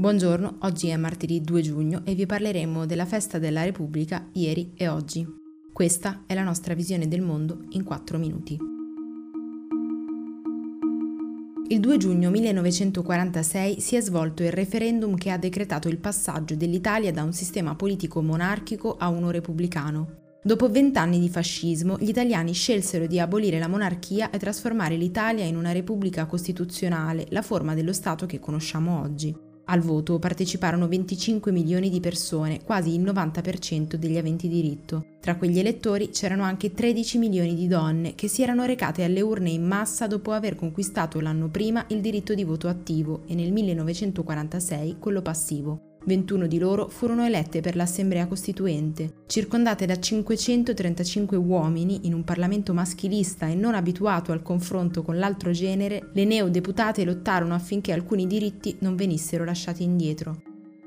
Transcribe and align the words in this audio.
Buongiorno, 0.00 0.56
oggi 0.60 0.88
è 0.88 0.96
martedì 0.96 1.42
2 1.42 1.60
giugno 1.60 2.00
e 2.06 2.14
vi 2.14 2.24
parleremo 2.24 2.86
della 2.86 3.04
festa 3.04 3.38
della 3.38 3.64
Repubblica 3.64 4.30
ieri 4.32 4.72
e 4.74 4.88
oggi. 4.88 5.26
Questa 5.70 6.22
è 6.24 6.32
la 6.32 6.42
nostra 6.42 6.72
visione 6.72 7.06
del 7.06 7.20
mondo 7.20 7.66
in 7.72 7.84
4 7.84 8.16
minuti. 8.16 8.56
Il 11.68 11.80
2 11.80 11.96
giugno 11.98 12.30
1946 12.30 13.78
si 13.78 13.96
è 13.96 14.00
svolto 14.00 14.42
il 14.42 14.52
referendum 14.52 15.16
che 15.16 15.32
ha 15.32 15.36
decretato 15.36 15.88
il 15.88 15.98
passaggio 15.98 16.54
dell'Italia 16.54 17.12
da 17.12 17.22
un 17.22 17.34
sistema 17.34 17.74
politico 17.74 18.22
monarchico 18.22 18.96
a 18.96 19.08
uno 19.08 19.30
repubblicano. 19.30 20.38
Dopo 20.42 20.70
vent'anni 20.70 21.20
di 21.20 21.28
fascismo, 21.28 21.98
gli 21.98 22.08
italiani 22.08 22.54
scelsero 22.54 23.06
di 23.06 23.20
abolire 23.20 23.58
la 23.58 23.68
monarchia 23.68 24.30
e 24.30 24.38
trasformare 24.38 24.96
l'Italia 24.96 25.44
in 25.44 25.58
una 25.58 25.72
repubblica 25.72 26.24
costituzionale, 26.24 27.26
la 27.28 27.42
forma 27.42 27.74
dello 27.74 27.92
Stato 27.92 28.24
che 28.24 28.38
conosciamo 28.38 28.98
oggi. 29.02 29.48
Al 29.70 29.82
voto 29.82 30.18
parteciparono 30.18 30.88
25 30.88 31.52
milioni 31.52 31.90
di 31.90 32.00
persone, 32.00 32.60
quasi 32.64 32.92
il 32.92 33.02
90% 33.02 33.94
degli 33.94 34.16
aventi 34.16 34.48
diritto. 34.48 35.04
Tra 35.20 35.36
quegli 35.36 35.60
elettori 35.60 36.10
c'erano 36.10 36.42
anche 36.42 36.74
13 36.74 37.18
milioni 37.18 37.54
di 37.54 37.68
donne 37.68 38.16
che 38.16 38.26
si 38.26 38.42
erano 38.42 38.64
recate 38.64 39.04
alle 39.04 39.20
urne 39.20 39.50
in 39.50 39.64
massa 39.64 40.08
dopo 40.08 40.32
aver 40.32 40.56
conquistato 40.56 41.20
l'anno 41.20 41.50
prima 41.50 41.84
il 41.90 42.00
diritto 42.00 42.34
di 42.34 42.42
voto 42.42 42.66
attivo 42.66 43.22
e 43.28 43.36
nel 43.36 43.52
1946 43.52 44.96
quello 44.98 45.22
passivo. 45.22 45.89
21 46.04 46.46
di 46.46 46.58
loro 46.58 46.88
furono 46.88 47.24
elette 47.24 47.60
per 47.60 47.76
l'Assemblea 47.76 48.26
Costituente. 48.26 49.22
Circondate 49.26 49.86
da 49.86 49.98
535 49.98 51.36
uomini 51.36 52.06
in 52.06 52.14
un 52.14 52.24
Parlamento 52.24 52.72
maschilista 52.72 53.46
e 53.46 53.54
non 53.54 53.74
abituato 53.74 54.32
al 54.32 54.42
confronto 54.42 55.02
con 55.02 55.18
l'altro 55.18 55.50
genere, 55.50 56.10
le 56.12 56.24
neodeputate 56.24 57.04
lottarono 57.04 57.54
affinché 57.54 57.92
alcuni 57.92 58.26
diritti 58.26 58.76
non 58.80 58.96
venissero 58.96 59.44
lasciati 59.44 59.82
indietro. 59.82 60.42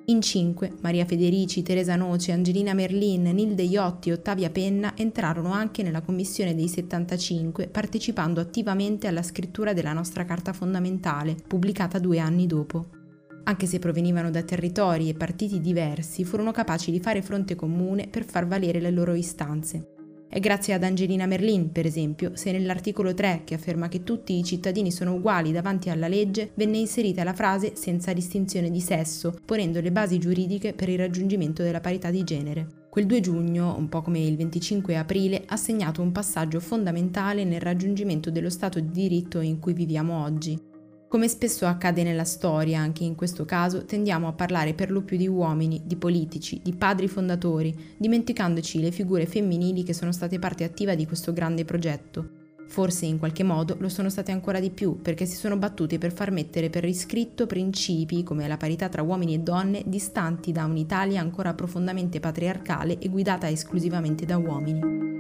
In 0.07 0.21
cinque, 0.21 0.73
Maria 0.81 1.05
Federici, 1.05 1.61
Teresa 1.61 1.95
Noce, 1.95 2.33
Angelina 2.33 2.73
Merlin, 2.73 3.23
Nilde 3.23 3.63
Iotti 3.63 4.09
e 4.09 4.13
Ottavia 4.13 4.49
Penna 4.49 4.97
entrarono 4.97 5.53
anche 5.53 5.81
nella 5.81 6.01
Commissione 6.01 6.53
dei 6.55 6.67
75, 6.67 7.69
partecipando 7.69 8.41
attivamente 8.41 9.07
alla 9.07 9.23
scrittura 9.23 9.71
della 9.71 9.93
nostra 9.93 10.25
Carta 10.25 10.51
fondamentale, 10.51 11.37
pubblicata 11.47 11.99
due 11.99 12.19
anni 12.19 12.47
dopo 12.47 13.01
anche 13.43 13.65
se 13.65 13.79
provenivano 13.79 14.29
da 14.29 14.41
territori 14.43 15.09
e 15.09 15.13
partiti 15.13 15.59
diversi, 15.59 16.23
furono 16.23 16.51
capaci 16.51 16.91
di 16.91 16.99
fare 16.99 17.21
fronte 17.21 17.55
comune 17.55 18.07
per 18.07 18.25
far 18.25 18.47
valere 18.47 18.79
le 18.79 18.91
loro 18.91 19.13
istanze. 19.13 19.87
È 20.33 20.39
grazie 20.39 20.73
ad 20.73 20.81
Angelina 20.81 21.27
Merlin, 21.27 21.71
per 21.71 21.85
esempio, 21.85 22.31
se 22.33 22.51
nell'articolo 22.51 23.13
3, 23.13 23.41
che 23.43 23.53
afferma 23.53 23.87
che 23.87 24.01
tutti 24.01 24.35
i 24.35 24.43
cittadini 24.43 24.91
sono 24.91 25.13
uguali 25.13 25.51
davanti 25.51 25.91
alla 25.91 26.07
legge, 26.07 26.53
venne 26.55 26.77
inserita 26.77 27.23
la 27.23 27.35
frase 27.35 27.75
senza 27.75 28.13
distinzione 28.13 28.71
di 28.71 28.81
sesso, 28.81 29.35
ponendo 29.45 29.79
le 29.79 29.91
basi 29.91 30.17
giuridiche 30.17 30.73
per 30.73 30.89
il 30.89 30.97
raggiungimento 30.97 31.61
della 31.61 31.81
parità 31.81 32.09
di 32.09 32.23
genere. 32.23 32.67
Quel 32.89 33.05
2 33.05 33.19
giugno, 33.19 33.75
un 33.77 33.87
po' 33.89 34.01
come 34.01 34.25
il 34.25 34.35
25 34.35 34.97
aprile, 34.97 35.43
ha 35.45 35.55
segnato 35.55 36.01
un 36.01 36.11
passaggio 36.11 36.59
fondamentale 36.59 37.43
nel 37.43 37.61
raggiungimento 37.61 38.31
dello 38.31 38.49
Stato 38.49 38.79
di 38.79 38.89
diritto 38.89 39.39
in 39.39 39.59
cui 39.59 39.73
viviamo 39.73 40.23
oggi. 40.23 40.71
Come 41.13 41.27
spesso 41.27 41.67
accade 41.67 42.01
nella 42.01 42.23
storia, 42.23 42.79
anche 42.79 43.03
in 43.03 43.13
questo 43.13 43.45
caso, 43.45 43.85
tendiamo 43.85 44.27
a 44.27 44.33
parlare 44.33 44.73
per 44.73 44.89
lo 44.89 45.03
più 45.03 45.15
di 45.15 45.27
uomini, 45.27 45.83
di 45.85 45.95
politici, 45.95 46.59
di 46.63 46.73
padri 46.73 47.07
fondatori, 47.07 47.93
dimenticandoci 47.97 48.81
le 48.81 48.89
figure 48.89 49.27
femminili 49.27 49.83
che 49.83 49.93
sono 49.93 50.11
state 50.11 50.39
parte 50.39 50.63
attiva 50.63 50.95
di 50.95 51.05
questo 51.05 51.31
grande 51.31 51.65
progetto. 51.65 52.29
Forse 52.67 53.05
in 53.05 53.19
qualche 53.19 53.43
modo 53.43 53.75
lo 53.77 53.89
sono 53.89 54.09
state 54.09 54.31
ancora 54.31 54.59
di 54.59 54.71
più 54.71 55.03
perché 55.03 55.27
si 55.27 55.35
sono 55.35 55.55
battute 55.55 55.99
per 55.99 56.11
far 56.11 56.31
mettere 56.31 56.71
per 56.71 56.83
iscritto 56.83 57.45
principi 57.45 58.23
come 58.23 58.47
la 58.47 58.57
parità 58.57 58.89
tra 58.89 59.03
uomini 59.03 59.35
e 59.35 59.39
donne 59.39 59.83
distanti 59.85 60.51
da 60.51 60.65
un'Italia 60.65 61.21
ancora 61.21 61.53
profondamente 61.53 62.19
patriarcale 62.19 62.97
e 62.97 63.07
guidata 63.09 63.47
esclusivamente 63.47 64.25
da 64.25 64.37
uomini. 64.37 65.12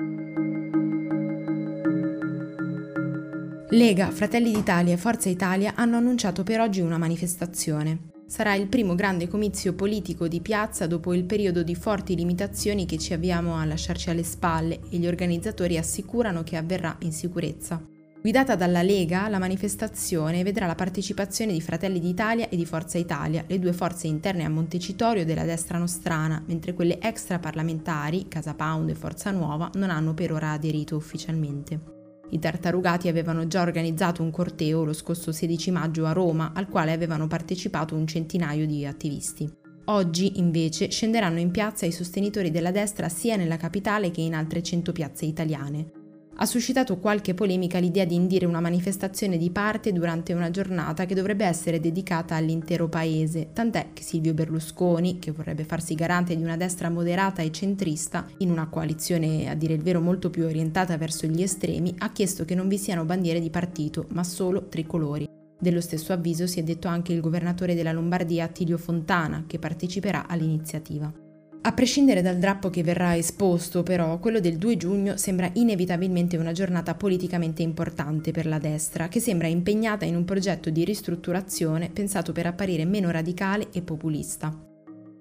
Lega, 3.73 4.11
Fratelli 4.11 4.51
d'Italia 4.51 4.93
e 4.93 4.97
Forza 4.97 5.29
Italia 5.29 5.73
hanno 5.73 5.97
annunciato 5.97 6.43
per 6.43 6.59
oggi 6.59 6.79
una 6.79 6.99
manifestazione. 6.99 8.11
Sarà 8.27 8.53
il 8.53 8.67
primo 8.67 8.93
grande 8.93 9.27
comizio 9.27 9.73
politico 9.73 10.27
di 10.27 10.41
piazza 10.41 10.85
dopo 10.85 11.11
il 11.11 11.23
periodo 11.23 11.63
di 11.63 11.73
forti 11.73 12.15
limitazioni 12.15 12.85
che 12.85 12.99
ci 12.99 13.13
avviamo 13.13 13.55
a 13.55 13.65
lasciarci 13.65 14.11
alle 14.11 14.21
spalle 14.21 14.79
e 14.91 14.97
gli 14.97 15.07
organizzatori 15.07 15.79
assicurano 15.79 16.43
che 16.43 16.55
avverrà 16.55 16.95
in 16.99 17.11
sicurezza. 17.11 17.81
Guidata 18.21 18.55
dalla 18.55 18.83
Lega, 18.83 19.27
la 19.27 19.39
manifestazione 19.39 20.43
vedrà 20.43 20.67
la 20.67 20.75
partecipazione 20.75 21.51
di 21.51 21.59
Fratelli 21.59 21.99
d'Italia 21.99 22.49
e 22.49 22.55
di 22.55 22.67
Forza 22.67 22.99
Italia, 22.99 23.43
le 23.47 23.57
due 23.57 23.73
forze 23.73 24.05
interne 24.05 24.45
a 24.45 24.49
Montecitorio 24.49 25.25
della 25.25 25.45
destra 25.45 25.79
nostrana, 25.79 26.43
mentre 26.45 26.75
quelle 26.75 26.99
extraparlamentari, 27.01 28.27
Casa 28.27 28.53
Pound 28.53 28.91
e 28.91 28.93
Forza 28.93 29.31
Nuova, 29.31 29.71
non 29.73 29.89
hanno 29.89 30.13
per 30.13 30.31
ora 30.31 30.51
aderito 30.51 30.95
ufficialmente. 30.95 31.92
I 32.33 32.39
tartarugati 32.39 33.07
avevano 33.07 33.45
già 33.45 33.61
organizzato 33.61 34.23
un 34.23 34.31
corteo 34.31 34.83
lo 34.83 34.93
scorso 34.93 35.31
16 35.31 35.69
maggio 35.69 36.07
a 36.07 36.13
Roma, 36.13 36.51
al 36.55 36.67
quale 36.67 36.91
avevano 36.91 37.27
partecipato 37.27 37.93
un 37.93 38.07
centinaio 38.07 38.65
di 38.65 38.87
attivisti. 38.87 39.47
Oggi, 39.85 40.39
invece, 40.39 40.89
scenderanno 40.89 41.37
in 41.37 41.51
piazza 41.51 41.85
i 41.85 41.91
sostenitori 41.91 42.49
della 42.49 42.71
destra 42.71 43.07
sia 43.07 43.35
nella 43.35 43.57
capitale 43.57 44.09
che 44.09 44.21
in 44.21 44.33
altre 44.33 44.63
100 44.63 44.91
piazze 44.91 45.25
italiane. 45.25 46.02
Ha 46.35 46.45
suscitato 46.47 46.97
qualche 46.97 47.35
polemica 47.35 47.77
l'idea 47.77 48.05
di 48.05 48.15
indire 48.15 48.47
una 48.47 48.59
manifestazione 48.59 49.37
di 49.37 49.51
parte 49.51 49.93
durante 49.93 50.33
una 50.33 50.49
giornata 50.49 51.05
che 51.05 51.13
dovrebbe 51.13 51.45
essere 51.45 51.79
dedicata 51.79 52.35
all'intero 52.35 52.89
paese, 52.89 53.49
tant'è 53.53 53.89
che 53.93 54.01
Silvio 54.01 54.33
Berlusconi, 54.33 55.19
che 55.19 55.31
vorrebbe 55.31 55.63
farsi 55.63 55.93
garante 55.93 56.35
di 56.35 56.41
una 56.43 56.57
destra 56.57 56.89
moderata 56.89 57.43
e 57.43 57.51
centrista, 57.51 58.25
in 58.37 58.49
una 58.49 58.67
coalizione 58.67 59.47
a 59.47 59.53
dire 59.53 59.75
il 59.75 59.83
vero 59.83 60.01
molto 60.01 60.31
più 60.31 60.45
orientata 60.45 60.97
verso 60.97 61.27
gli 61.27 61.43
estremi, 61.43 61.93
ha 61.99 62.11
chiesto 62.11 62.45
che 62.45 62.55
non 62.55 62.67
vi 62.67 62.79
siano 62.79 63.05
bandiere 63.05 63.39
di 63.39 63.51
partito, 63.51 64.07
ma 64.09 64.23
solo 64.23 64.67
tricolori. 64.67 65.29
Dello 65.59 65.81
stesso 65.81 66.13
avviso 66.13 66.47
si 66.47 66.59
è 66.59 66.63
detto 66.63 66.87
anche 66.87 67.13
il 67.13 67.21
governatore 67.21 67.75
della 67.75 67.93
Lombardia 67.93 68.45
Attilio 68.45 68.77
Fontana, 68.77 69.45
che 69.47 69.59
parteciperà 69.59 70.27
all'iniziativa. 70.27 71.22
A 71.65 71.71
prescindere 71.71 72.21
dal 72.21 72.39
drappo 72.39 72.69
che 72.69 72.83
verrà 72.83 73.15
esposto, 73.15 73.83
però, 73.83 74.19
quello 74.19 74.41
del 74.41 74.57
2 74.57 74.75
giugno 74.75 75.15
sembra 75.15 75.49
inevitabilmente 75.53 76.35
una 76.35 76.51
giornata 76.51 76.93
politicamente 76.93 77.61
importante 77.61 78.31
per 78.31 78.47
la 78.47 78.59
destra, 78.59 79.07
che 79.07 79.21
sembra 79.21 79.47
impegnata 79.47 80.03
in 80.03 80.17
un 80.17 80.25
progetto 80.25 80.69
di 80.69 80.83
ristrutturazione 80.83 81.89
pensato 81.89 82.33
per 82.33 82.47
apparire 82.47 82.83
meno 82.83 83.11
radicale 83.11 83.69
e 83.71 83.81
populista. 83.81 84.53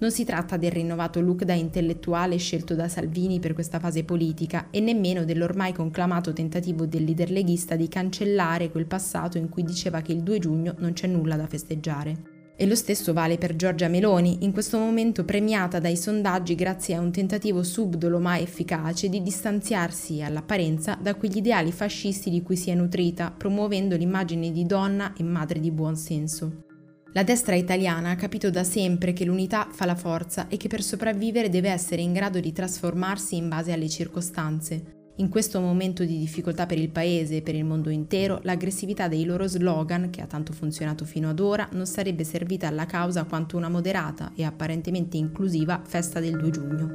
Non 0.00 0.10
si 0.10 0.24
tratta 0.24 0.56
del 0.56 0.72
rinnovato 0.72 1.20
look 1.20 1.44
da 1.44 1.52
intellettuale 1.52 2.36
scelto 2.38 2.74
da 2.74 2.88
Salvini 2.88 3.38
per 3.38 3.52
questa 3.52 3.78
fase 3.78 4.02
politica 4.02 4.66
e 4.70 4.80
nemmeno 4.80 5.24
dell'ormai 5.24 5.72
conclamato 5.72 6.32
tentativo 6.32 6.86
del 6.86 7.04
leader 7.04 7.30
leghista 7.30 7.76
di 7.76 7.86
cancellare 7.86 8.72
quel 8.72 8.86
passato 8.86 9.38
in 9.38 9.48
cui 9.48 9.62
diceva 9.62 10.00
che 10.00 10.10
il 10.10 10.24
2 10.24 10.38
giugno 10.40 10.74
non 10.78 10.92
c'è 10.92 11.06
nulla 11.06 11.36
da 11.36 11.46
festeggiare. 11.46 12.31
E 12.62 12.66
lo 12.68 12.76
stesso 12.76 13.12
vale 13.12 13.38
per 13.38 13.56
Giorgia 13.56 13.88
Meloni, 13.88 14.44
in 14.44 14.52
questo 14.52 14.78
momento 14.78 15.24
premiata 15.24 15.80
dai 15.80 15.96
sondaggi 15.96 16.54
grazie 16.54 16.94
a 16.94 17.00
un 17.00 17.10
tentativo 17.10 17.64
subdolo 17.64 18.20
ma 18.20 18.38
efficace 18.38 19.08
di 19.08 19.20
distanziarsi 19.20 20.22
all'apparenza 20.22 20.96
da 21.02 21.16
quegli 21.16 21.38
ideali 21.38 21.72
fascisti 21.72 22.30
di 22.30 22.40
cui 22.40 22.54
si 22.54 22.70
è 22.70 22.74
nutrita, 22.76 23.34
promuovendo 23.36 23.96
l'immagine 23.96 24.52
di 24.52 24.64
donna 24.64 25.12
e 25.16 25.24
madre 25.24 25.58
di 25.58 25.72
buon 25.72 25.96
senso. 25.96 26.66
La 27.14 27.24
destra 27.24 27.56
italiana 27.56 28.10
ha 28.10 28.14
capito 28.14 28.48
da 28.48 28.62
sempre 28.62 29.12
che 29.12 29.24
l'unità 29.24 29.66
fa 29.68 29.84
la 29.84 29.96
forza 29.96 30.46
e 30.46 30.56
che 30.56 30.68
per 30.68 30.84
sopravvivere 30.84 31.48
deve 31.48 31.68
essere 31.68 32.00
in 32.00 32.12
grado 32.12 32.38
di 32.38 32.52
trasformarsi 32.52 33.34
in 33.34 33.48
base 33.48 33.72
alle 33.72 33.88
circostanze. 33.88 35.01
In 35.22 35.28
questo 35.28 35.60
momento 35.60 36.04
di 36.04 36.18
difficoltà 36.18 36.66
per 36.66 36.78
il 36.78 36.88
paese 36.88 37.36
e 37.36 37.42
per 37.42 37.54
il 37.54 37.64
mondo 37.64 37.90
intero, 37.90 38.40
l'aggressività 38.42 39.06
dei 39.06 39.24
loro 39.24 39.46
slogan, 39.46 40.10
che 40.10 40.20
ha 40.20 40.26
tanto 40.26 40.52
funzionato 40.52 41.04
fino 41.04 41.30
ad 41.30 41.38
ora, 41.38 41.68
non 41.74 41.86
sarebbe 41.86 42.24
servita 42.24 42.66
alla 42.66 42.86
causa 42.86 43.22
quanto 43.22 43.56
una 43.56 43.68
moderata 43.68 44.32
e 44.34 44.42
apparentemente 44.42 45.18
inclusiva 45.18 45.80
festa 45.86 46.18
del 46.18 46.36
2 46.36 46.50
giugno. 46.50 46.90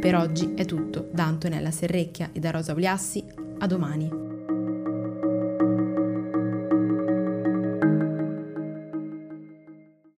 Per 0.00 0.16
oggi 0.16 0.54
è 0.56 0.64
tutto, 0.64 1.08
da 1.12 1.26
Antonella 1.26 1.70
Serrecchia 1.70 2.30
e 2.32 2.40
da 2.40 2.50
Rosa 2.50 2.72
Uliassi, 2.72 3.24
a 3.58 3.66
domani. 3.68 4.29